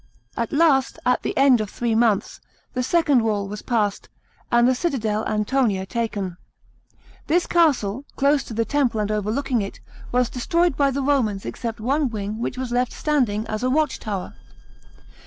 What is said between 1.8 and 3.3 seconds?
months, the second